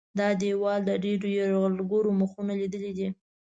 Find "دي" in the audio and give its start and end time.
2.97-3.07